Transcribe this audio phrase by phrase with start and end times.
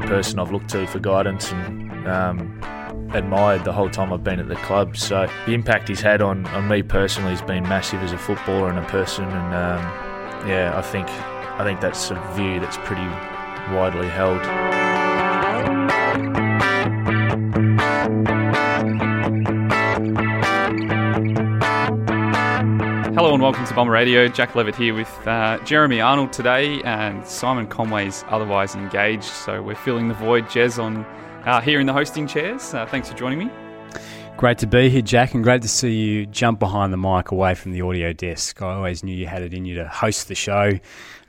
[0.00, 2.60] the person I've looked to for guidance and um,
[3.12, 4.96] admired the whole time I've been at the club.
[4.96, 8.68] So the impact he's had on, on me personally has been massive as a footballer
[8.68, 9.24] and a person.
[9.24, 13.06] And um, yeah, I think I think that's a view that's pretty
[13.74, 14.40] widely held.
[23.40, 24.28] And welcome to Bomber Radio.
[24.28, 29.24] Jack Levitt here with uh, Jeremy Arnold today, and Simon Conway's otherwise engaged.
[29.24, 31.06] So we're filling the void, Jez, on
[31.46, 32.74] uh, here in the hosting chairs.
[32.74, 33.50] Uh, thanks for joining me.
[34.36, 37.54] Great to be here, Jack, and great to see you jump behind the mic away
[37.54, 38.60] from the audio desk.
[38.60, 40.72] I always knew you had it in you to host the show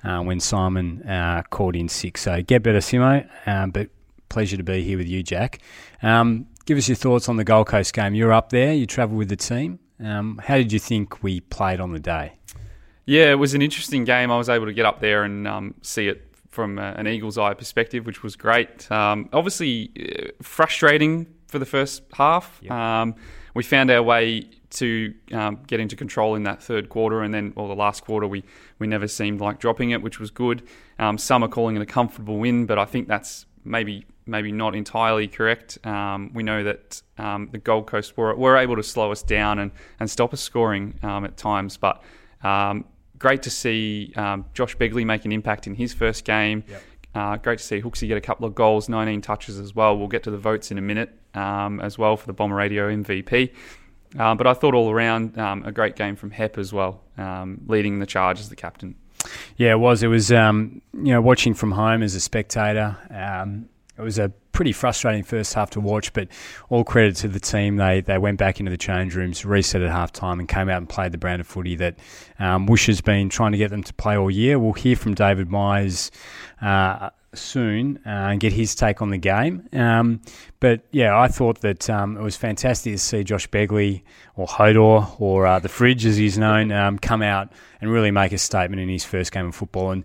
[0.04, 2.18] uh, when Simon uh, called in sick.
[2.18, 3.26] So get better, Simo.
[3.48, 3.88] Um, but
[4.28, 5.60] pleasure to be here with you, Jack.
[6.04, 8.16] Um, give us your thoughts on the Gold Coast game.
[8.16, 8.74] You're up there.
[8.74, 9.80] You travelled with the team.
[10.04, 12.34] Um, how did you think we played on the day?
[13.06, 14.32] Yeah, it was an interesting game.
[14.32, 17.38] I was able to get up there and um, see it from a, an eagle's
[17.38, 18.92] eye perspective, which was great.
[18.92, 22.60] Um, obviously, uh, frustrating for the first half.
[22.62, 22.72] Yep.
[22.72, 23.16] Um,
[23.54, 27.54] we found our way to um, get into control in that third quarter, and then,
[27.56, 28.44] well, the last quarter we
[28.80, 30.64] we never seemed like dropping it, which was good.
[30.98, 34.76] Um, some are calling it a comfortable win, but I think that's maybe maybe not
[34.76, 35.78] entirely correct.
[35.86, 39.60] Um, we know that um, the Gold Coast were, were able to slow us down
[39.60, 42.02] and, and stop us scoring um, at times, but
[42.44, 42.86] um,
[43.18, 46.64] great to see um, Josh Begley make an impact in his first game.
[46.68, 46.84] Yep.
[47.14, 49.98] Uh, great to see Hooksy get a couple of goals, 19 touches as well.
[49.98, 52.90] We'll get to the votes in a minute um, as well for the Bomber Radio
[52.90, 53.54] MVP.
[54.18, 57.02] Uh, but I thought all around a great game from Hep as well,
[57.68, 58.96] leading the charge as the captain.
[59.58, 60.04] Yeah, it was.
[60.04, 62.98] It was, um, you know, watching from home as a spectator.
[63.10, 66.28] Um, it was a pretty frustrating first half to watch, but
[66.70, 67.78] all credit to the team.
[67.78, 70.78] They they went back into the change rooms, reset at half time, and came out
[70.78, 71.98] and played the brand of footy that
[72.40, 74.60] um, has been trying to get them to play all year.
[74.60, 76.12] We'll hear from David Myers
[76.62, 79.68] uh, soon uh, and get his take on the game.
[79.74, 80.22] Um,
[80.60, 84.04] but yeah, I thought that um, it was fantastic to see Josh Begley
[84.36, 88.32] or Hodor or uh, the Fridge, as he's known, um, come out and really make
[88.32, 90.04] a statement in his first game of football and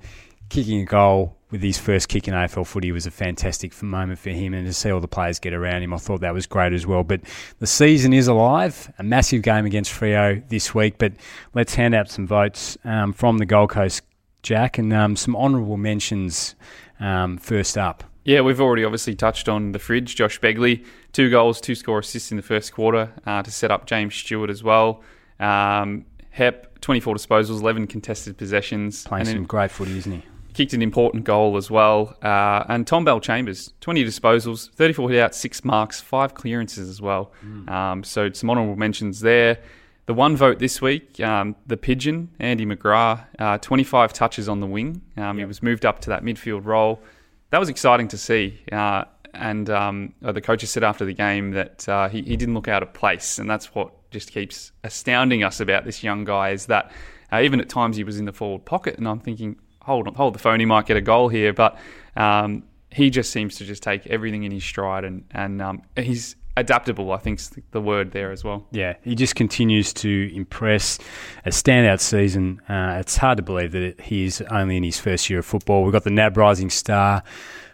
[0.48, 4.30] kicking a goal with his first kick in AFL footy was a fantastic moment for
[4.30, 6.72] him, and to see all the players get around him, I thought that was great
[6.72, 7.04] as well.
[7.04, 7.20] But
[7.60, 8.92] the season is alive.
[8.98, 11.12] A massive game against Freo this week, but
[11.54, 14.02] let's hand out some votes um, from the Gold Coast,
[14.42, 16.56] Jack, and um, some honourable mentions
[17.00, 18.04] um, first up.
[18.24, 22.32] Yeah, we've already obviously touched on the fridge, Josh Begley, two goals, two score assists
[22.32, 25.02] in the first quarter uh, to set up James Stewart as well.
[25.38, 29.04] Um, Hep, 24 disposals, 11 contested possessions.
[29.04, 30.22] Playing some great footy, isn't he?
[30.56, 32.16] kicked an important goal as well.
[32.22, 37.30] Uh, and Tom Bellchambers, 20 disposals, 34 hit out, six marks, five clearances as well.
[37.44, 37.70] Mm.
[37.70, 39.58] Um, so some honourable mentions there.
[40.06, 44.66] The one vote this week, um, the pigeon, Andy McGrath, uh, 25 touches on the
[44.66, 45.02] wing.
[45.16, 45.44] Um, yep.
[45.44, 47.02] He was moved up to that midfield role.
[47.50, 48.60] That was exciting to see.
[48.70, 52.54] Uh, and um, uh, the coaches said after the game that uh, he, he didn't
[52.54, 53.38] look out of place.
[53.40, 56.92] And that's what just keeps astounding us about this young guy is that
[57.32, 58.98] uh, even at times he was in the forward pocket.
[58.98, 61.52] And I'm thinking, hold on, hold the phone, he might get a goal here.
[61.52, 61.76] But
[62.14, 66.36] um, he just seems to just take everything in his stride, and and um, he's
[66.56, 67.12] adaptable.
[67.12, 68.66] I think is the word there as well.
[68.70, 70.98] Yeah, he just continues to impress.
[71.44, 72.60] A standout season.
[72.68, 75.84] Uh, it's hard to believe that he's only in his first year of football.
[75.84, 77.22] We've got the NAB Rising Star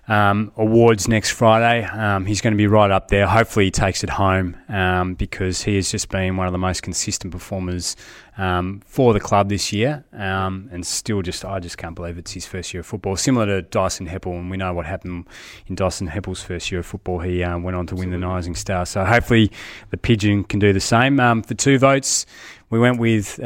[0.09, 1.85] um, awards next Friday.
[1.87, 3.27] Um, he's going to be right up there.
[3.27, 6.83] Hopefully, he takes it home um, because he has just been one of the most
[6.83, 7.95] consistent performers
[8.37, 10.05] um, for the club this year.
[10.13, 13.17] Um, and still, just I just can't believe it's his first year of football.
[13.17, 15.27] Similar to Dyson Heppell, and we know what happened
[15.69, 17.21] in Dyson Heppell's first year of football.
[17.21, 18.13] He uh, went on to Absolutely.
[18.13, 18.85] win the Rising Star.
[18.87, 19.53] So hopefully,
[19.91, 21.21] the Pigeon can do the same.
[21.21, 22.27] Um, for two votes,
[22.71, 23.41] we went with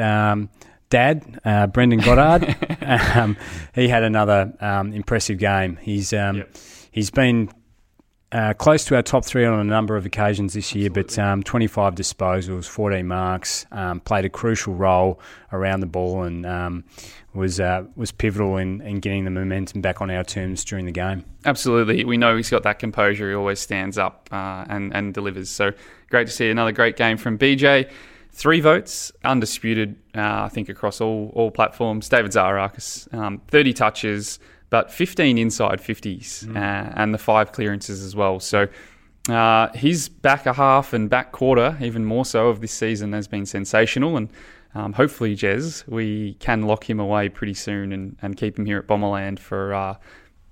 [0.90, 2.56] dad, uh, Brendan Goddard.
[3.14, 3.36] um,
[3.74, 5.78] he had another um, impressive game.
[5.80, 6.56] He's um, yep.
[6.90, 7.50] he's been
[8.32, 11.16] uh, close to our top three on a number of occasions this year, Absolutely.
[11.16, 15.20] but um, 25 disposals, 14 marks, um, played a crucial role
[15.52, 16.84] around the ball and um,
[17.34, 20.92] was uh, was pivotal in, in getting the momentum back on our terms during the
[20.92, 21.24] game.
[21.44, 23.28] Absolutely, we know he's got that composure.
[23.28, 25.48] He always stands up uh, and and delivers.
[25.48, 25.72] So
[26.10, 27.90] great to see another great game from BJ.
[28.36, 32.06] Three votes, undisputed, uh, I think, across all, all platforms.
[32.06, 34.38] David Zaharakis, um, 30 touches,
[34.68, 36.54] but 15 inside 50s, mm.
[36.54, 38.38] uh, and the five clearances as well.
[38.38, 38.68] So
[39.30, 43.26] uh, his back a half and back quarter, even more so, of this season has
[43.26, 44.18] been sensational.
[44.18, 44.28] And
[44.74, 48.76] um, hopefully, Jez, we can lock him away pretty soon and, and keep him here
[48.76, 49.94] at Bomberland for uh,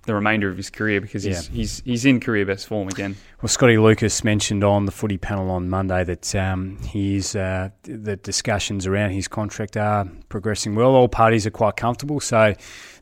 [0.07, 1.55] the remainder of his career because he's yeah.
[1.55, 3.17] he's he's in career best form again.
[3.43, 8.17] Well, Scotty Lucas mentioned on the footy panel on Monday that um, he's uh, the
[8.17, 10.95] discussions around his contract are progressing well.
[10.95, 12.55] All parties are quite comfortable, so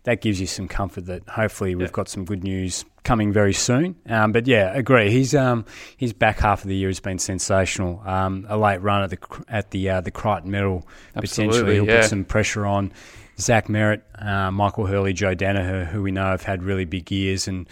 [0.04, 1.92] that gives you some comfort that hopefully we've yeah.
[1.92, 3.96] got some good news coming very soon.
[4.08, 5.10] Um, but yeah, agree.
[5.10, 5.64] He's um,
[5.96, 8.00] his back half of the year has been sensational.
[8.04, 12.00] Um, a late run at the at the uh, the Crichton Medal potentially he'll yeah.
[12.00, 12.92] put some pressure on.
[13.42, 17.48] Zach Merritt, uh, Michael Hurley, Joe Daniher, who we know have had really big years,
[17.48, 17.68] and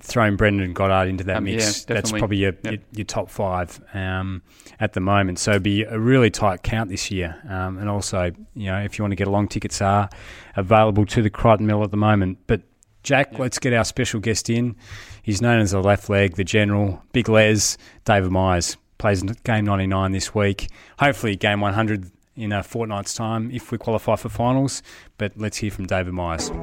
[0.00, 2.72] throwing Brendan Goddard into that Um, mix, yeah, that's probably your, Yep.
[2.72, 4.42] your, your top five um,
[4.80, 5.38] at the moment.
[5.38, 7.36] So it'd be a really tight count this year.
[7.48, 10.08] Um, and also, you know, if you want to get along, tickets are
[10.56, 12.38] available to the Crichton Medal at the moment.
[12.48, 12.62] But
[13.04, 14.74] Jack, let's get our special guest in.
[15.22, 18.76] He's known as the left leg, the general, Big Les, David Myers.
[18.98, 20.68] Plays game 99 this week.
[20.98, 24.82] Hopefully, game 100 in a fortnight's time if we qualify for finals.
[25.18, 26.48] But let's hear from David Myers.
[26.48, 26.54] He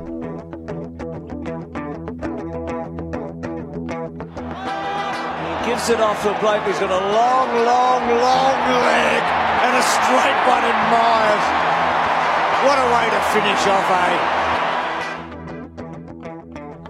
[5.70, 9.24] gives it off to a bloke who's got a long, long, long leg
[9.64, 11.46] and a straight one in Myers.
[12.66, 14.40] What a way to finish off, eh?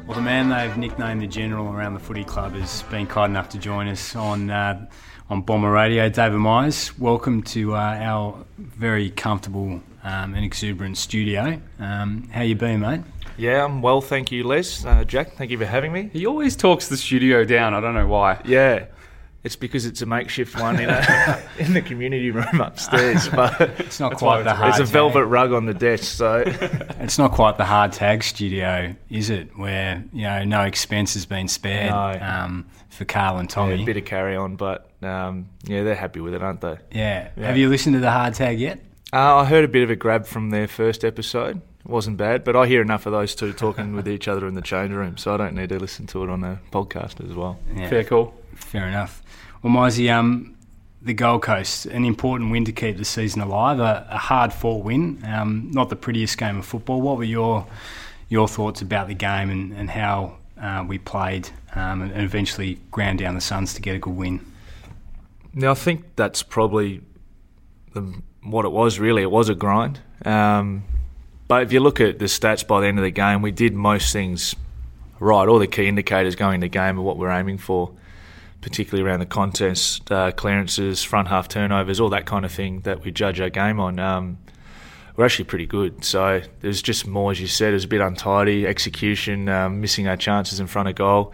[0.07, 3.49] Well, the man they've nicknamed the General around the footy club has been kind enough
[3.49, 4.87] to join us on uh,
[5.29, 6.09] on Bomber Radio.
[6.09, 11.61] David Myers, welcome to uh, our very comfortable um, and exuberant studio.
[11.79, 13.01] Um, how you been, mate?
[13.37, 14.83] Yeah, I'm well, thank you, Les.
[14.83, 16.09] Uh, Jack, thank you for having me.
[16.11, 17.73] He always talks the studio down.
[17.73, 18.41] I don't know why.
[18.43, 18.85] Yeah,
[19.43, 23.99] it's because it's a makeshift one in, a, in the community room upstairs, but It's
[23.99, 24.73] not quite the hard.
[24.73, 25.31] there's a velvet tag.
[25.31, 26.43] rug on the desk, so
[26.99, 29.57] It's not quite the hard tag studio, is it?
[29.57, 32.19] Where you know no expense has been spared No.
[32.25, 33.81] um, for Carl and yeah, Tommy.
[33.83, 34.55] a bit of carry on.
[34.57, 36.77] But um, yeah, they're happy with it, aren't they?
[36.91, 37.29] yeah.
[37.37, 37.47] Yeah.
[37.47, 38.79] Have you listened to the hard tag yet?
[39.13, 41.61] Uh, I heard a bit of a grab from their first episode.
[41.79, 44.53] It wasn't bad, but I hear enough of those two talking with each other in
[44.53, 47.33] the change room, so I don't need to listen to it on a podcast as
[47.33, 47.57] well.
[47.73, 47.89] Yeah.
[47.89, 48.33] Fair call.
[48.55, 49.21] Fair enough.
[49.61, 50.55] Well, Mizey, um,
[51.01, 54.83] the Gold Coast, an important win to keep the season alive, a, a hard fought
[54.83, 57.01] win, um, not the prettiest game of football.
[57.01, 57.65] What were your
[58.29, 63.19] your thoughts about the game and, and how uh, we played um, and, eventually ground
[63.19, 64.45] down the Suns to get a good win?
[65.53, 67.01] Now, I think that's probably
[67.93, 69.23] the, what it was, really.
[69.23, 69.99] It was a grind.
[70.25, 70.83] Um,
[71.47, 73.73] but if you look at the stats by the end of the game, we did
[73.73, 74.55] most things
[75.19, 75.47] right.
[75.47, 77.91] All the key indicators going into the game are what we're aiming for,
[78.61, 83.03] particularly around the contest, uh, clearances, front half turnovers, all that kind of thing that
[83.03, 83.99] we judge our game on.
[83.99, 84.37] Um,
[85.15, 86.05] we're actually pretty good.
[86.05, 90.07] So there's just more, as you said, it was a bit untidy, execution, um, missing
[90.07, 91.33] our chances in front of goal.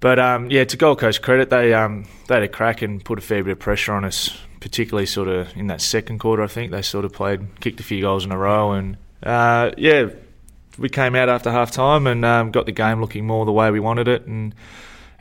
[0.00, 3.18] But um, yeah, to Gold Coast credit, they um, they had a crack and put
[3.18, 6.42] a fair bit of pressure on us, particularly sort of in that second quarter.
[6.42, 9.70] I think they sort of played, kicked a few goals in a row, and uh,
[9.78, 10.10] yeah,
[10.76, 13.70] we came out after half time and um, got the game looking more the way
[13.70, 14.54] we wanted it, and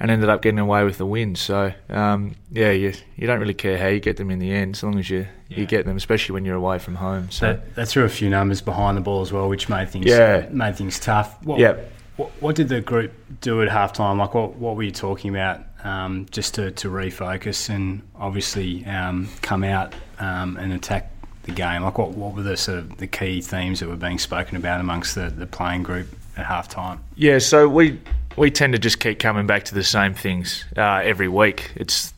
[0.03, 1.33] and ended up getting away with the win.
[1.33, 4.75] So um, yeah, you you don't really care how you get them in the end,
[4.75, 5.59] as long as you Yeah.
[5.61, 7.31] you get them, especially when you're away from home.
[7.31, 10.05] So That, that threw a few numbers behind the ball as well, which made things
[10.05, 10.47] Yeah.
[10.51, 11.41] made things tough.
[11.43, 11.77] What, yeah.
[12.17, 13.11] What, what did the group
[13.41, 14.17] do at halftime?
[14.19, 19.29] Like, what, what were you talking about um, just to, to refocus and obviously um,
[19.41, 21.11] come out um, and attack
[21.43, 21.81] the game?
[21.81, 24.79] Like, what, what were the sort of the key themes that were being spoken about
[24.79, 26.07] amongst the, the playing group
[26.37, 26.99] at halftime?
[27.15, 27.99] Yeah, so we
[28.35, 31.71] we tend to just keep coming back to the same things uh, every week.
[31.75, 32.13] It's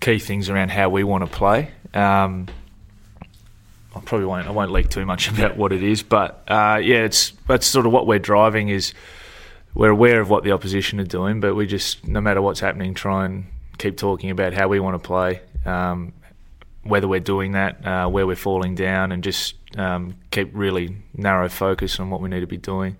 [0.00, 1.70] key things around how we want to play.
[1.94, 2.48] Um,
[3.94, 6.98] I probably won't I won't leak too much about what it is, but uh, yeah,
[6.98, 8.94] it's that's sort of what we're driving is
[9.74, 12.94] we're aware of what the opposition are doing, but we just no matter what's happening,
[12.94, 13.46] try and
[13.78, 15.40] keep talking about how we want to play.
[15.64, 16.12] Um,
[16.82, 21.48] whether we're doing that, uh, where we're falling down, and just um, keep really narrow
[21.48, 22.96] focus on what we need to be doing.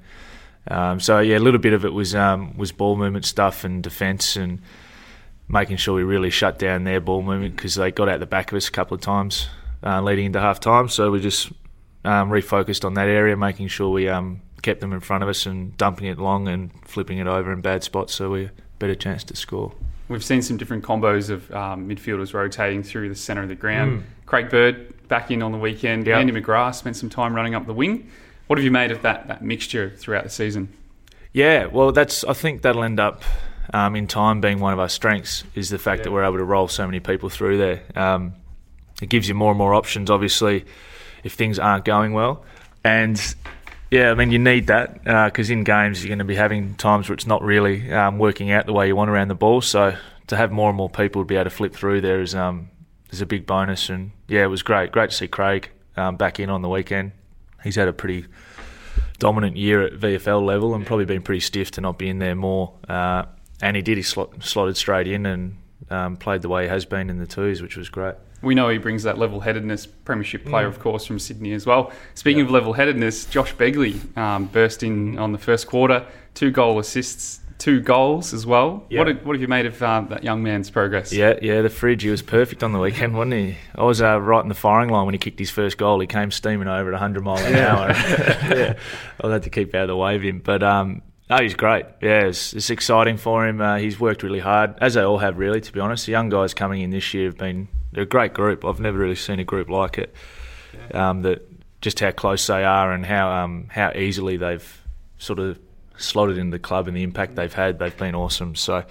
[0.69, 3.83] Um, so yeah, a little bit of it was um, was ball movement stuff and
[3.83, 4.61] defence and
[5.49, 8.53] making sure we really shut down their ball movement because they got out the back
[8.53, 9.49] of us a couple of times
[9.83, 10.89] uh, leading into half time.
[10.89, 11.49] So we just
[12.05, 15.47] um, refocused on that area, making sure we um, kept them in front of us
[15.47, 19.25] and dumping it long and flipping it over in bad spots so we better chance
[19.25, 19.73] to score.
[20.09, 24.01] We've seen some different combos of um, midfielders rotating through the centre of the ground.
[24.01, 24.27] Mm.
[24.27, 26.07] Craig Bird back in on the weekend.
[26.07, 26.19] Yep.
[26.19, 28.11] Andy McGrath spent some time running up the wing.
[28.51, 30.73] What have you made of that, that mixture throughout the season?
[31.33, 32.25] Yeah, well, that's.
[32.25, 33.23] I think that'll end up
[33.73, 36.45] um, in time being one of our strengths is the fact that we're able to
[36.45, 37.83] roll so many people through there.
[37.95, 38.35] Um,
[39.01, 40.65] it gives you more and more options, obviously,
[41.23, 42.45] if things aren't going well.
[42.83, 43.23] And
[43.89, 47.09] yeah, I mean, you need that because in games you're going to be having times
[47.09, 49.61] where it's not really um, working out the way you want around the ball.
[49.61, 49.95] So
[50.27, 52.69] to have more and more people to be able to flip through there is um,
[53.13, 53.89] is a big bonus.
[53.91, 54.91] And yeah, it was great.
[54.91, 57.13] Great to see Craig um, back in on the weekend.
[57.63, 58.27] He's had a pretty
[59.19, 62.35] dominant year at VFL level and probably been pretty stiff to not be in there
[62.35, 62.73] more.
[62.89, 63.25] Uh,
[63.61, 63.97] and he did.
[63.99, 65.57] He slot, slotted straight in and
[65.91, 68.15] um, played the way he has been in the twos, which was great.
[68.43, 71.93] We know he brings that level headedness, Premiership player, of course, from Sydney as well.
[72.15, 72.45] Speaking Yeah.
[72.47, 77.41] of level headedness, Josh Begley um, burst in on the first quarter, two goal assists.
[77.61, 78.85] Two goals as well.
[78.89, 78.99] Yeah.
[78.99, 81.13] What, have, what have you made of um, that young man's progress?
[81.13, 83.57] Yeah, yeah, the fridge, he was perfect on the weekend, wasn't he?
[83.77, 86.01] I was uh, right in the firing line when he kicked his first goal.
[86.01, 87.91] He came steaming over at 100 mile an hour.
[88.57, 88.79] yeah,
[89.23, 90.41] I had to keep out of the way of him.
[90.43, 91.85] But um, no, he's great.
[92.03, 93.61] Yeah, it's, it's exciting for him.
[93.61, 96.07] Uh, he's worked really hard, as they all have, really, to be honest.
[96.07, 98.65] The young guys coming in this year have been they're a great group.
[98.65, 100.15] I've never really seen a group like it.
[100.95, 101.47] Um, that
[101.81, 104.83] just how close they are and how um, how easily they've
[105.19, 105.59] sort of
[106.01, 107.79] slotted into the club and the impact they've had.
[107.79, 108.55] They've been awesome.
[108.55, 108.85] So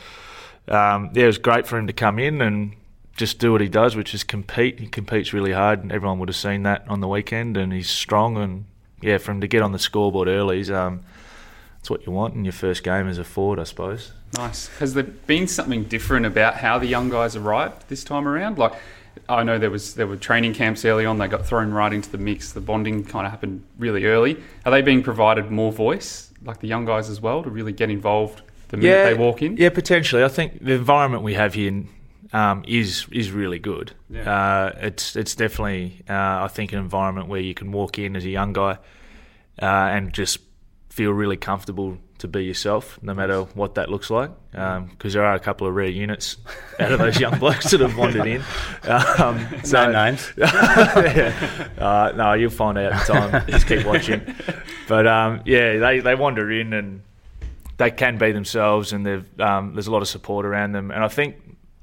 [0.67, 2.75] um, yeah, it was great for him to come in and
[3.17, 4.79] just do what he does, which is compete.
[4.79, 7.57] He competes really hard, and everyone would have seen that on the weekend.
[7.57, 8.65] And he's strong, and
[9.01, 11.01] yeah, for him to get on the scoreboard early, he's, um,
[11.77, 14.13] that's what you want in your first game as a forward, I suppose.
[14.37, 14.67] Nice.
[14.77, 18.57] Has there been something different about how the young guys arrived this time around?
[18.57, 18.73] Like,
[19.27, 21.17] I know there was there were training camps early on.
[21.17, 22.53] They got thrown right into the mix.
[22.53, 24.37] The bonding kind of happened really early.
[24.65, 27.89] Are they being provided more voice, like the young guys as well, to really get
[27.89, 29.58] involved the minute they walk in?
[29.58, 30.24] Yeah, potentially.
[30.24, 31.84] I think the environment we have here
[32.34, 33.93] um, is is really good.
[34.10, 34.31] Yeah.
[34.31, 38.25] Uh, it's it's definitely uh, I think an environment where you can walk in as
[38.25, 38.77] a young guy
[39.62, 40.39] uh, and just
[40.89, 44.29] feel really comfortable to be yourself, no matter what that looks like.
[44.51, 46.36] Because there are a couple of rare units
[46.79, 48.43] out of those young blokes that have wandered in.
[48.84, 50.34] Um, No names.
[50.38, 51.69] yeah.
[51.77, 53.48] uh, no, you'll find out in time.
[53.48, 54.22] Just keep watching.
[54.89, 57.01] But um, yeah, they, they wander in and
[57.77, 59.08] they can be themselves, and
[59.39, 60.89] um, there's a lot of support around them.
[60.89, 61.36] And I think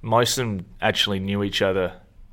[0.02, 1.92] most of them actually knew each other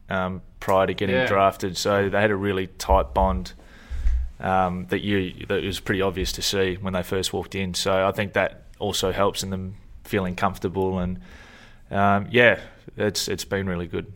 [0.09, 1.27] um, prior to getting Yeah.
[1.27, 3.53] drafted, so they had a really tight bond
[4.39, 7.75] um, that you that was pretty obvious to see when they first walked in.
[7.75, 11.19] So I think that also helps in them feeling comfortable and
[11.91, 12.59] um, yeah,
[12.97, 14.11] it's it's been really good.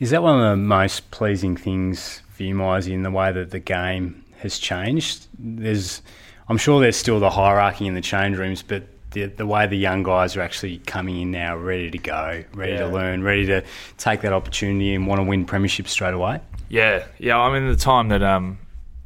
[0.00, 3.50] Is that one of the most pleasing things for you, Mizey, in the way that
[3.50, 5.26] the game has changed?
[5.38, 6.02] There's,
[6.48, 9.76] I'm sure there's still the hierarchy in the change rooms, but the, the way the
[9.76, 12.80] young guys are actually coming in now, ready to go, ready Yeah.
[12.80, 13.64] to learn, ready to
[13.98, 16.40] take that opportunity and want to win premierships straight away.
[16.68, 17.38] Yeah, yeah.
[17.38, 18.58] I mean, the time that um,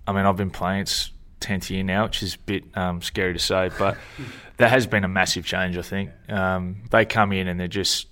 [0.07, 0.81] I mean, I've been playing.
[0.83, 1.11] It's
[1.41, 3.97] tenth year now, which is a bit um, scary to say, but
[4.59, 5.79] there has been a massive change.
[5.79, 8.07] I think um, they come in and they're just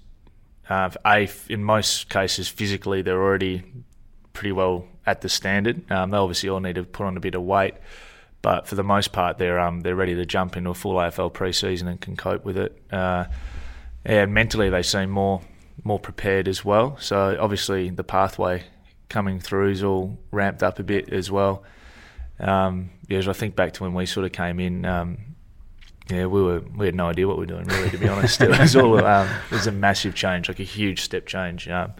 [0.71, 3.63] uh, a in most cases physically they're already
[4.33, 5.91] pretty well at the standard.
[5.91, 7.75] Um, they obviously all need to put on a bit of weight,
[8.41, 11.33] but for the most part they're um, they're ready to jump into a full AFL
[11.33, 12.81] preseason and can cope with it.
[12.91, 13.27] Uh,
[14.05, 15.43] and mentally they seem more
[15.85, 16.97] more prepared as well.
[16.99, 18.65] So obviously the pathway
[19.09, 21.65] coming through is all ramped up a bit as well.
[22.41, 25.19] Um, yeah, as I think back to when we sort of came in, um,
[26.11, 27.91] yeah, we were we had no idea what we were doing really.
[27.91, 31.03] To be honest, it was all um, it was a massive change, like a huge
[31.03, 31.69] step change.
[31.69, 31.93] Um,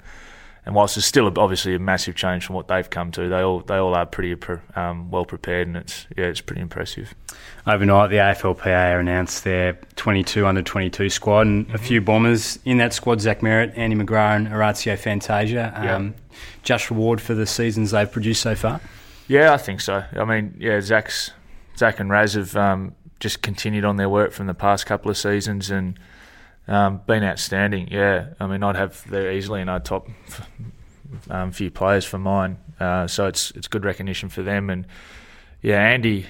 [0.65, 3.61] and whilst it's still obviously a massive change from what they've come to, they all
[3.61, 4.37] they all are pretty
[4.77, 7.15] um, well prepared, and it's yeah, it's pretty impressive.
[7.67, 12.93] Overnight, the AFLPA announced their 22 under 22 squad, and a few bombers in that
[12.93, 15.73] squad: Zach Merritt, Andy McGrath, and Orazio Fantasia.
[15.77, 16.15] Um,
[16.63, 18.81] Just reward for the seasons they've produced so far.
[19.27, 20.05] Yeah, I think so.
[20.15, 21.33] I mean, yeah, Zach's
[21.77, 25.17] Zach and Raz have um, just continued on their work from the past couple of
[25.17, 25.99] seasons and
[26.69, 27.89] um, been outstanding.
[27.91, 30.09] Yeah, I mean, I'd have they're easily in our top
[31.31, 32.59] um, few players for mine.
[32.81, 34.71] Uh, so it's it's good recognition for them.
[34.71, 34.87] And
[35.61, 36.27] yeah, Andy.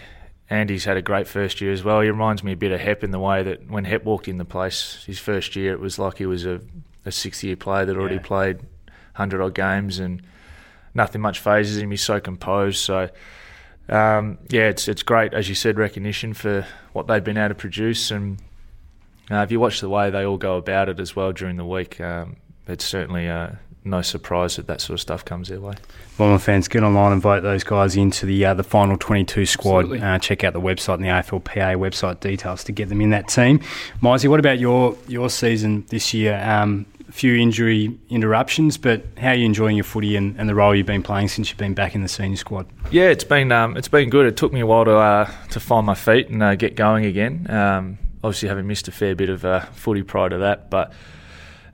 [0.50, 2.02] Andy's had a great first year as well.
[2.02, 4.36] He reminds me a bit of Hep in the way that when Hep walked in
[4.36, 6.60] the place, his first year, it was like he was a,
[7.06, 8.20] a sixth year player that already Yeah.
[8.22, 10.20] played 100 odd games and
[10.92, 11.90] nothing much phases him.
[11.90, 12.80] He's so composed.
[12.80, 13.08] So,
[13.88, 17.54] um, yeah, it's it's great, as you said, recognition for what they've been able to
[17.54, 18.10] produce.
[18.10, 18.38] And
[19.30, 21.64] uh, if you watch the way they all go about it as well during the
[21.64, 22.36] week, um,
[22.66, 23.50] it's certainly uh,
[23.84, 25.74] no surprise that that sort of stuff comes their way.
[26.16, 30.00] Bomber fans, get online and vote those guys into the uh, the final 22 squad.
[30.00, 33.28] Uh, check out the website and the AFLPA website details to get them in that
[33.28, 33.60] team.
[34.02, 36.40] Mizey, what about your your season this year?
[36.44, 40.54] Um, a few injury interruptions, but how are you enjoying your footy and, and the
[40.54, 42.66] role you've been playing since you've been back in the senior squad?
[42.90, 44.26] Yeah, it's been um, it's been good.
[44.26, 47.04] It took me a while to uh, to find my feet and uh, get going
[47.04, 47.50] again.
[47.50, 50.92] Um, obviously, having missed a fair bit of uh, footy prior to that, but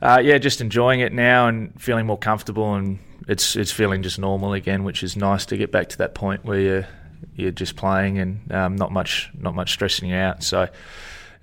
[0.01, 4.19] uh, yeah, just enjoying it now and feeling more comfortable, and it's it's feeling just
[4.19, 6.89] normal again, which is nice to get back to that point where you're
[7.35, 10.43] you're just playing and um, not much not much stressing you out.
[10.43, 10.69] So.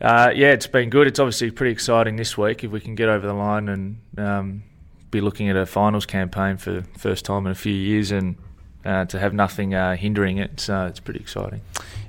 [0.01, 1.07] Uh, yeah, it's been good.
[1.07, 4.63] It's obviously pretty exciting this week if we can get over the line and um,
[5.09, 8.35] be looking at a finals campaign for the first time in a few years and
[8.85, 10.59] uh, to have nothing uh, hindering it.
[10.59, 11.61] So it's pretty exciting.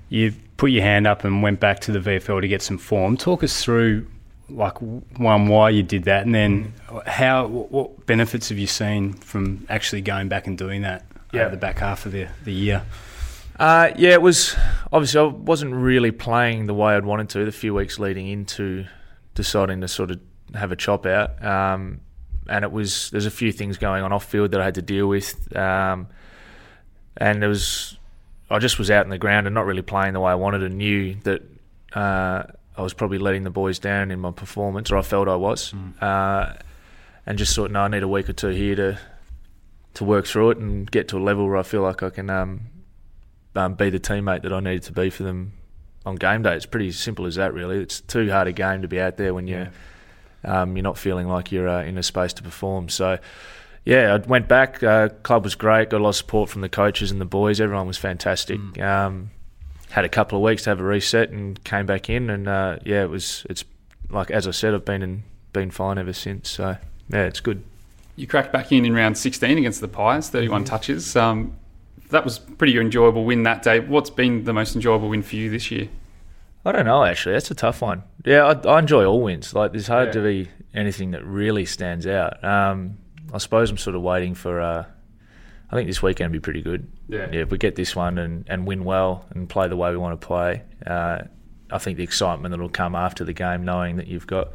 [0.09, 3.17] You put your hand up and went back to the VFL to get some form.
[3.17, 4.07] Talk us through,
[4.49, 6.73] like, one, why you did that, and then
[7.07, 11.43] how, what benefits have you seen from actually going back and doing that Yeah.
[11.43, 12.83] over the back half of the, the year?
[13.59, 14.55] Uh, yeah, it was
[14.93, 18.85] obviously I wasn't really playing the way I'd wanted to the few weeks leading into
[19.35, 20.21] deciding to sort of
[20.55, 21.43] have a chop out.
[21.43, 22.01] Um,
[22.49, 24.83] and it was there's a few things going on off field that I had to
[24.83, 26.07] deal with, um,
[27.17, 27.97] and there was
[28.51, 30.63] I just was out in the ground and not really playing the way I wanted,
[30.63, 31.43] and knew that
[31.95, 32.45] uh,
[32.77, 35.73] I was probably letting the boys down in my performance, or I felt I was,
[35.73, 36.01] mm.
[36.01, 36.55] uh,
[37.25, 38.99] and just thought, no, I need a week or two here to
[39.95, 42.29] to work through it and get to a level where I feel like I can
[42.29, 42.61] um,
[43.55, 45.55] um, be the teammate that I needed to be for them
[46.05, 46.55] on game day.
[46.55, 47.79] It's pretty simple as that, really.
[47.79, 49.71] It's too hard a game to be out there when you're
[50.45, 50.63] yeah.
[50.63, 52.89] um, you're not feeling like you're uh, in a space to perform.
[52.89, 53.19] So.
[53.87, 54.83] Yeah, I went back.
[54.83, 55.89] Uh, club was great.
[55.89, 57.61] Got a lot of support from the coaches and the boys.
[57.61, 58.61] Everyone was fantastic.
[58.61, 58.83] Mm.
[58.83, 59.31] Um,
[59.91, 62.29] had a couple of weeks to have a reset and came back in.
[62.29, 63.47] And uh, yeah, it was.
[63.49, 63.65] It's
[64.11, 65.23] like as I said, I've been in,
[65.55, 66.51] been fine ever since.
[66.51, 66.77] So
[67.09, 67.63] yeah, it's good
[68.17, 70.69] you cracked back in in round 16 against the Pies, 31 mm-hmm.
[70.69, 71.15] touches.
[71.15, 71.57] Um,
[72.09, 73.81] that was pretty enjoyable win that day.
[73.81, 75.89] What's been the most enjoyable win for you this year?
[76.65, 77.35] I don't know actually.
[77.35, 78.03] That's a tough one.
[78.25, 79.55] Yeah, I, I enjoy all wins.
[79.55, 80.13] Like there's hard yeah.
[80.13, 82.43] to be anything that really stands out.
[82.43, 82.99] Um,
[83.33, 84.61] I suppose I'm sort of waiting for.
[84.61, 84.85] Uh,
[85.69, 86.91] I think this weekend will be pretty good.
[87.09, 87.29] Yeah.
[87.33, 87.41] yeah.
[87.41, 90.21] If we get this one and, and win well and play the way we want
[90.21, 91.23] to play, uh,
[91.71, 94.51] I think the excitement that'll come after the game, knowing that you've got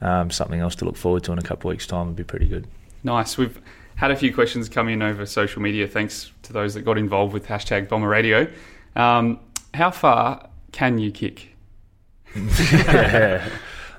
[0.00, 2.24] um, something else to look forward to in a couple of weeks' time would be
[2.24, 2.66] pretty good.
[3.04, 3.36] Nice.
[3.36, 3.60] We've
[3.96, 5.86] had a few questions come in over social media.
[5.86, 8.50] Thanks to those that got involved with hashtag Bomber Radio.
[8.94, 9.40] Um,
[9.74, 11.54] how far can you kick?
[12.36, 13.48] yeah,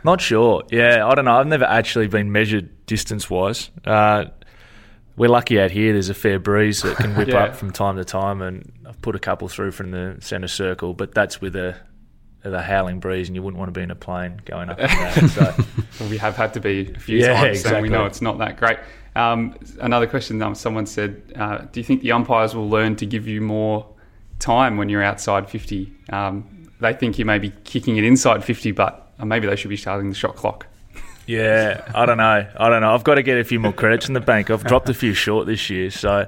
[0.04, 0.64] not sure.
[0.72, 1.38] Yeah, I don't know.
[1.38, 3.70] I've never actually been measured distance wise.
[3.86, 4.26] Uh,
[5.16, 5.94] we're lucky out here.
[5.94, 7.46] There's a fair breeze that can whip yeah.
[7.46, 10.94] up from time to time, and I've put a couple through from the centre circle,
[10.94, 11.76] but that's with a
[12.44, 14.78] the howling breeze, and you wouldn't want to be in a plane going up.
[14.78, 15.64] that, so.
[16.00, 17.78] well, we have had to be a few yeah, times, exactly.
[17.78, 18.78] and we know it's not that great.
[19.16, 23.06] Um, another question: um, Someone said, uh, "Do you think the umpires will learn to
[23.06, 23.88] give you more
[24.40, 25.92] time when you're outside 50?
[26.10, 29.78] Um, they think you may be kicking it inside 50, but maybe they should be
[29.78, 30.68] starting the shot clock."
[31.26, 32.48] Yeah, I don't know.
[32.58, 32.94] I don't know.
[32.94, 34.50] I've got to get a few more credits in the bank.
[34.50, 36.28] I've dropped a few short this year, so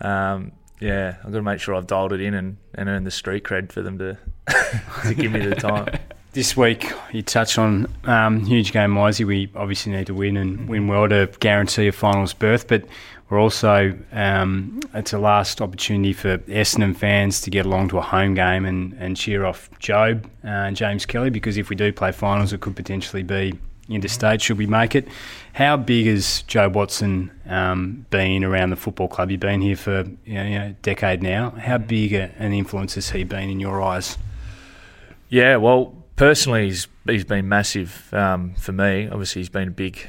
[0.00, 3.10] um, yeah, I've got to make sure I've dialed it in and, and earned the
[3.10, 4.16] street cred for them to
[5.06, 5.98] to give me the time.
[6.32, 9.26] This week, you touched on um, huge game Wisey.
[9.26, 12.84] We obviously need to win and win well to guarantee a finals berth, but
[13.28, 18.02] we're also um, it's a last opportunity for Essendon fans to get along to a
[18.02, 21.92] home game and, and cheer off Jobe uh, and James Kelly because if we do
[21.92, 23.58] play finals, it could potentially be
[23.88, 25.08] interstate should we make it.
[25.52, 29.30] How big has Jobe Watson um, been around the football club?
[29.30, 31.50] You've been here for you know, you know, a decade now.
[31.50, 34.18] How big an influence has he been in your eyes?
[35.28, 39.08] Yeah, well, personally, he's, he's been massive um, for me.
[39.08, 40.06] Obviously, he's been a big,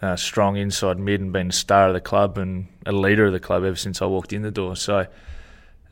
[0.00, 3.32] uh, strong inside mid and been a star of the club and a leader of
[3.32, 4.76] the club ever since I walked in the door.
[4.76, 5.06] So,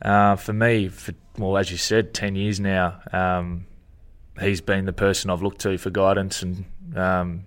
[0.01, 3.65] uh, for me, for well, as you said, ten years now, um,
[4.39, 6.65] he's been the person I've looked to for guidance and
[6.95, 7.45] um,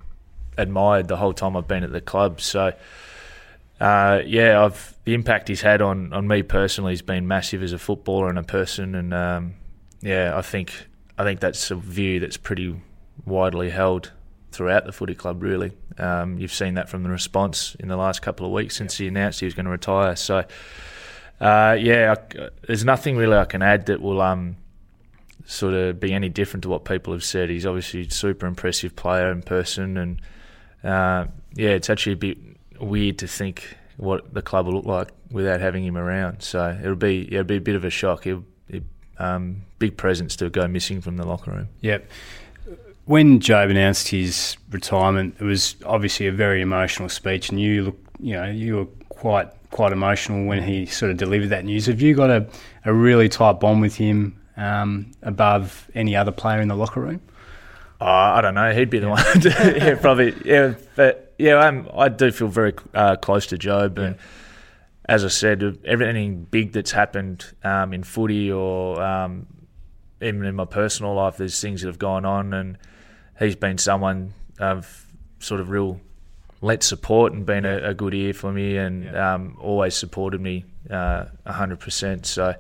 [0.57, 2.41] admired the whole time I've been at the club.
[2.41, 2.73] So,
[3.81, 7.73] uh, yeah, I've the impact he's had on, on me personally has been massive as
[7.73, 9.55] a footballer and a person, and um,
[10.03, 10.73] yeah, I think
[11.17, 12.81] I think that's a view that's pretty
[13.25, 14.13] widely held
[14.51, 15.43] throughout the footy club.
[15.43, 18.97] Really, um, you've seen that from the response in the last couple of weeks since
[18.97, 20.17] he announced he was going to retire.
[20.17, 20.45] So,
[21.41, 24.57] uh, yeah, I, there's nothing really I can add that will um,
[25.47, 27.51] sort of be any different to what people have said.
[27.51, 30.21] He's obviously a super impressive player in person, and
[30.85, 32.39] uh, yeah, it's actually a bit
[32.81, 36.43] weird to think what the club will look like without having him around.
[36.43, 38.27] So it'll be yeah, it'll be a bit of a shock.
[38.27, 38.83] It'll, it,
[39.19, 41.69] um, big presence to go missing from the locker room.
[41.81, 42.09] Yep.
[43.05, 47.99] When Jobe announced his retirement, it was obviously a very emotional speech, and you look,
[48.21, 51.87] you know, you were quite quite emotional when he sort of delivered that news.
[51.87, 52.47] Have you got a,
[52.85, 57.21] a really tight bond with him um, above any other player in the locker room?
[58.01, 58.73] Oh, I don't know.
[58.73, 59.23] He'd be the one.
[59.43, 60.35] yeah, probably.
[60.45, 64.17] Yeah, but yeah, I'm, i do feel very uh, close to Jobe, and
[65.05, 69.47] as I said, everything big that's happened um, in footy or um,
[70.21, 72.79] even in my personal life, there's things that have gone on, and
[73.39, 75.07] he's been someone I've
[75.39, 76.01] sort of real
[76.61, 79.35] let support and been a, a good ear for me, and yeah.
[79.35, 82.27] um, always supported me uh, hundred uh, percent.
[82.27, 82.55] So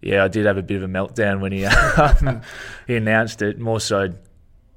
[0.00, 2.42] yeah, I did have a bit of a meltdown when he um,
[2.86, 3.58] he announced it.
[3.58, 4.10] More so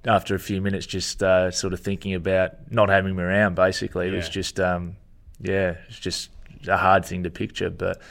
[0.06, 3.56] after a few minutes, just uh, sort of thinking about not having him around.
[3.56, 4.18] Basically, it yeah.
[4.18, 4.96] was just um,
[5.40, 6.30] yeah, it's just
[6.68, 7.70] a hard thing to picture.
[7.70, 8.02] But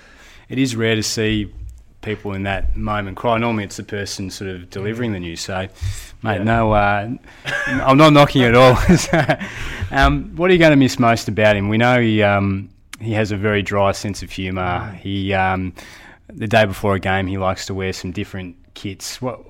[0.49, 1.53] it is rare to see
[2.07, 3.37] people in that moment cry.
[3.37, 5.43] Normally, it's the person sort of delivering the news.
[5.43, 5.69] So,
[6.23, 6.43] mate, yeah.
[6.43, 7.11] no, uh,
[7.67, 8.79] I'm not knocking at all.
[9.91, 11.69] um, what are you going to miss most about him?
[11.69, 14.93] We know he um, he has a very dry sense of humour.
[15.03, 15.75] He um,
[16.33, 19.21] the day before a game, he likes to wear some different kits.
[19.21, 19.41] What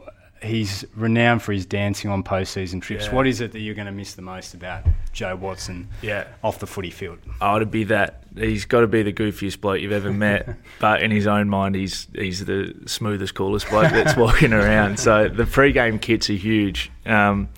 [0.43, 3.07] he's renowned for his dancing on postseason trips.
[3.07, 3.15] Yeah.
[3.15, 6.25] What is it that you're going to miss the most about Jobe Watson Yeah.
[6.45, 7.19] off the footy field?
[7.41, 8.23] Oh, to be that.
[8.37, 11.75] He's got to be the goofiest bloke you've ever met, but in his own mind,
[11.75, 14.99] he's he's the smoothest, coolest bloke that's walking around.
[15.01, 16.91] So the pre-game kits are huge.
[17.07, 17.49] Um,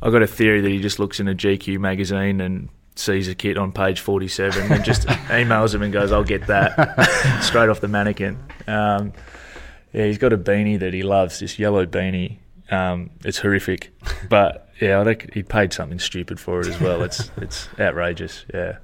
[0.00, 3.34] I've got a theory that he just looks in a GQ magazine and sees a
[3.34, 7.80] kit on page 47 and just emails him and goes, "I'll get that," straight off
[7.80, 8.38] the mannequin.
[8.66, 9.12] Um,
[9.92, 12.38] yeah, he's got a beanie that he loves, this yellow beanie.
[12.70, 13.92] Um, it's horrific,
[14.28, 17.02] but yeah, I think he paid something stupid for it as well.
[17.02, 18.44] It's it's outrageous.
[18.52, 18.78] Yeah.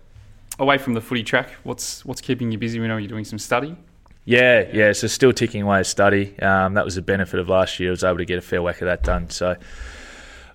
[0.58, 2.80] Away from the footy track, what's what's keeping you busy?
[2.80, 3.76] We know you're doing some study.
[4.24, 4.92] Yeah, yeah.
[4.92, 6.38] So still ticking away at study.
[6.40, 7.90] Um, that was the benefit of last year.
[7.90, 9.30] I was able to get a fair whack of that done.
[9.30, 9.56] So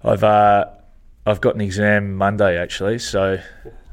[0.03, 0.65] I've uh,
[1.25, 2.99] I've got an exam Monday actually.
[2.99, 3.39] So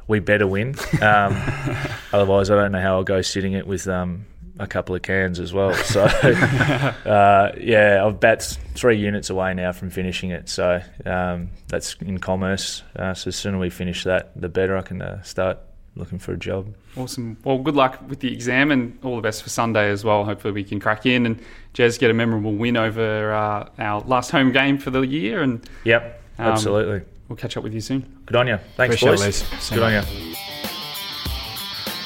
[0.06, 0.74] we better win.
[1.00, 1.34] Um,
[2.12, 4.26] otherwise, I don't know how I'll go sitting it with um,
[4.60, 5.72] a couple of cans as well.
[5.74, 6.02] So
[7.06, 10.48] uh, yeah, I've bat's three units away now from finishing it.
[10.48, 12.82] So um, that's in commerce.
[12.96, 15.58] Uh, so the sooner we finish that, the better I can uh, start
[15.96, 16.74] looking for a job.
[16.96, 17.36] Awesome.
[17.44, 20.24] Well, good luck with the exam and all the best for Sunday as well.
[20.24, 21.40] Hopefully, we can crack in and
[21.74, 25.42] Jez get a memorable win over uh, our last home game for the year.
[25.42, 27.02] And Yep, Um, absolutely.
[27.28, 28.20] we'll catch up with you soon.
[28.26, 28.58] Good on you.
[28.76, 29.70] Thanks, Appreciate it, boys.
[29.70, 30.29] Good on you.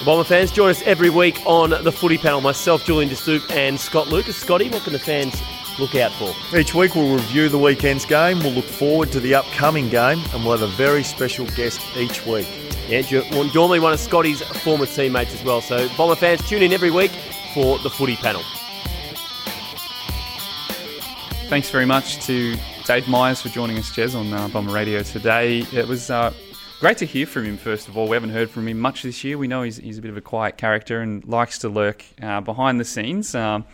[0.05, 2.43] Bomber fans, join us every week on the footy panel.
[2.43, 4.37] Myself, Julian DeStoop, and Scott Lucas.
[4.37, 5.41] Scotty, what can the fans
[5.79, 6.35] look out for?
[6.57, 10.45] Each week we'll review the weekend's game, we'll look forward to the upcoming game, and
[10.45, 12.47] we'll have a very special guest each week.
[12.87, 15.63] Yeah, ju- well, normally one of Scotty's former teammates as well.
[15.63, 17.11] So, Bomber fans, tune in every week
[17.55, 18.43] for the footy panel.
[21.49, 25.61] Thanks very much to Dave Myers for joining us, Jez, on uh, Bomber Radio today.
[25.73, 26.33] It was uh,
[26.81, 28.09] great to hear from him, first of all.
[28.09, 29.39] We haven't heard from him much this year.
[29.39, 32.41] We know he's, he's a bit of a quiet character and likes to lurk uh,
[32.41, 33.35] behind the scenes.
[33.35, 33.65] Um,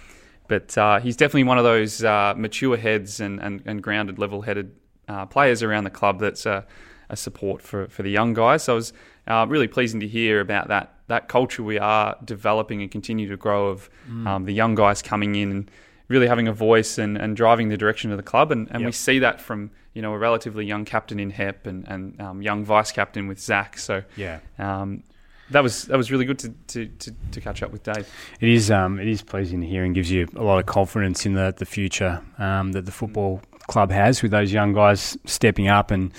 [0.48, 4.42] but uh, he's definitely one of those uh, mature heads and, and, and grounded, level
[4.42, 4.74] headed
[5.08, 6.62] uh, players around the club that's uh,
[7.08, 8.64] a support for, for the young guys.
[8.64, 8.92] So it was
[9.26, 13.36] uh, really pleasing to hear about that, that culture we are developing and continue to
[13.36, 13.90] grow of
[14.26, 15.70] um, the young guys coming in and
[16.10, 18.50] really having a voice and, and driving the direction of the club.
[18.52, 21.88] And, and we see that from you know a relatively young captain in Hep and,
[21.88, 23.78] and um, young vice captain with Zach.
[23.78, 24.40] So Yeah.
[24.58, 25.02] um,
[25.50, 28.06] that was that was really good to, to, to, to catch up with Dave.
[28.40, 31.24] It is um, it is pleasing to hear and gives you a lot of confidence
[31.26, 35.68] in the the future um, that the football club has with those young guys stepping
[35.68, 36.12] up and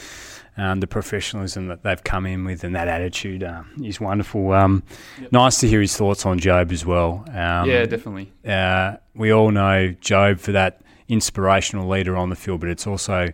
[0.62, 4.52] um, the professionalism that they've come in with and that attitude um, is wonderful.
[4.52, 4.84] Um,
[5.32, 7.26] Nice to hear his thoughts on Jobe as well.
[7.30, 8.32] Um, yeah, definitely.
[8.48, 13.30] uh, we all know Jobe for that inspirational leader on the field, but it's also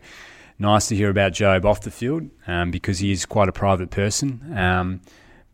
[0.57, 3.89] nice to hear about Jobe off the field um, because he is quite a private
[3.89, 4.53] person.
[4.55, 5.01] Um,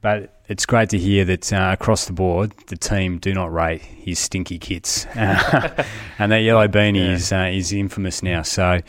[0.01, 3.81] but it's great to hear that uh, across the board, the team do not rate
[3.81, 8.41] his stinky kits, and that yellow beanie is uh, is infamous now.
[8.41, 8.81] So,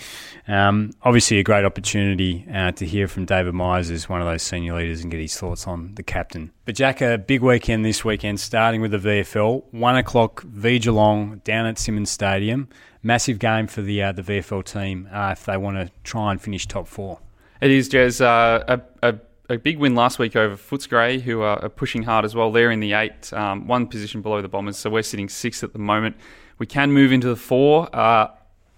[0.48, 4.42] um, obviously, a great opportunity uh, to hear from David Myers as one of those
[4.42, 6.50] senior leaders and get his thoughts on the captain.
[6.64, 11.40] But Jack, a big weekend this weekend, starting with the VFL, one o'clock v Geelong
[11.44, 12.68] down at Simonds Stadium.
[13.02, 16.40] Massive game for the uh, the VFL team uh, if they want to try and
[16.40, 17.20] finish top four.
[17.60, 18.20] It is, Jez.
[18.20, 22.34] Uh, a, a, a big win last week over Footscray, who are, pushing hard as
[22.34, 22.50] well.
[22.50, 25.72] They're in the eight, um, one position below the Bombers, so we're sitting sixth at
[25.72, 26.16] the moment.
[26.58, 28.28] We can move into the four, uh,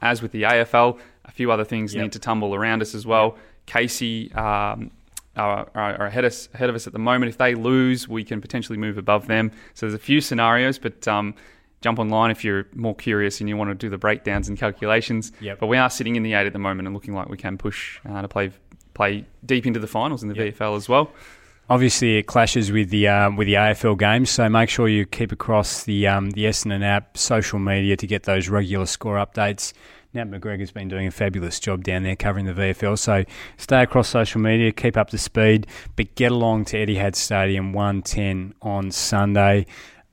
[0.03, 0.99] as with the AFL.
[1.25, 2.03] A few other things Yep.
[2.03, 3.37] need to tumble around us as well.
[3.67, 4.91] Casey um,
[5.37, 7.29] are, are, are ahead, us, ahead of us at the moment.
[7.29, 9.53] If they lose, we can potentially move above them.
[9.75, 11.35] So there's a few scenarios, but um,
[11.81, 15.33] jump online if you're more curious and you want to do the breakdowns and calculations.
[15.41, 15.61] Yep.
[15.61, 17.59] But we are sitting in the eight at the moment and looking like we can
[17.59, 18.51] push uh, to play
[18.97, 20.55] play deep into the finals in the Yep.
[20.55, 21.11] VFL as well.
[21.69, 25.33] Obviously, it clashes with the um, with the AFL games, so make sure you keep
[25.33, 29.73] across the um, the Essendon app, social media to get those regular score updates.
[30.15, 33.25] Nat McGregor's been doing a fabulous job down there covering the VFL, so
[33.59, 38.55] stay across social media, keep up to speed, but get along to Etihad Stadium 110
[38.63, 39.67] on Sunday.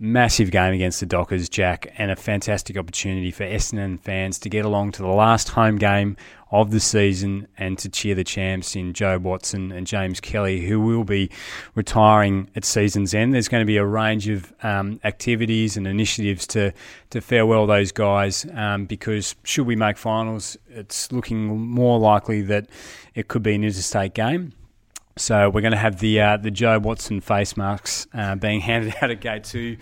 [0.05, 4.65] Massive game against the Dockers, Jack, and a fantastic opportunity for Essendon fans to get
[4.65, 6.17] along to the last home game
[6.51, 10.81] of the season and to cheer the champs in Jobe Watson and James Kelly, who
[10.81, 11.31] will be
[11.73, 13.33] retiring at season's end.
[13.33, 16.73] There's going to be a range of um, activities and initiatives to,
[17.11, 22.67] to farewell those guys um, because should we make finals, it's looking more likely that
[23.15, 24.51] it could be an interstate game.
[25.15, 28.95] So we're going to have the uh, the Jobe Watson face masks uh, being handed
[29.01, 29.77] out at gate two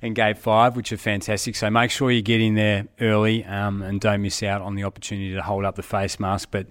[0.00, 1.56] and gate five, which are fantastic.
[1.56, 4.84] So make sure you get in there early um, and don't miss out on the
[4.84, 6.48] opportunity to hold up the face mask.
[6.52, 6.68] But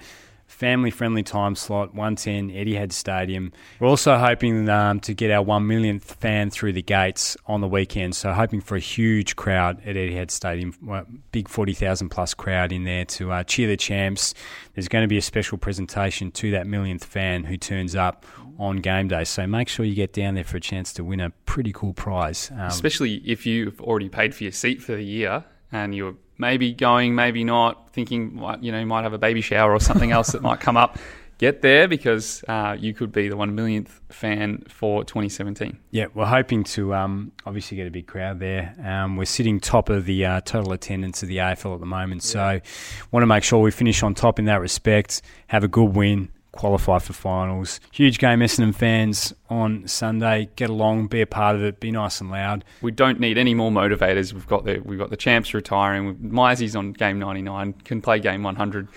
[0.48, 3.52] family friendly time slot, 110 Etihad Stadium.
[3.80, 7.68] We're also hoping um, to get our 1 millionth fan through the gates on the
[7.68, 12.84] weekend, so hoping for a huge crowd at Etihad Stadium, big 40,000 plus crowd in
[12.84, 14.34] there to uh, cheer the champs.
[14.74, 18.26] There's going to be a special presentation to that millionth fan who turns up
[18.58, 21.20] on game day, so make sure you get down there for a chance to win
[21.20, 22.52] a pretty cool prize.
[22.52, 26.74] Um, Especially if you've already paid for your seat for the year and you're maybe
[26.74, 30.32] going, maybe not, thinking you know you might have a baby shower or something else
[30.32, 30.98] that might come up.
[31.38, 35.78] Get there because uh, you could be the one millionth fan for 2017.
[35.92, 38.74] Yeah, we're hoping to um, obviously get a big crowd there.
[38.82, 42.24] Um, we're sitting top of the uh, total attendance of the AFL at the moment,
[42.24, 42.60] yeah.
[42.60, 42.62] so
[43.12, 45.24] want to make sure we finish on top in that respect.
[45.48, 47.80] Have a good win, qualify for finals.
[47.92, 50.50] Huge game, Essendon fans on Sunday.
[50.56, 52.66] Get along, be a part of it, be nice and loud.
[52.82, 54.34] We don't need any more motivators.
[54.34, 56.16] We've got the we've got the champs retiring.
[56.18, 58.88] Mizey's on game 99, can play game 100.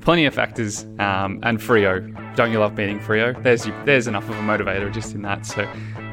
[0.00, 2.36] Plenty of factors, um, and Freo.
[2.36, 3.40] Don't you love beating Freo?
[3.42, 5.46] There's there's enough of a motivator just in that.
[5.46, 5.62] So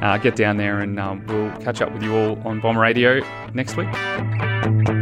[0.00, 3.20] uh, get down there, and um, we'll catch up with you all on Bomber Radio
[3.52, 5.01] next week.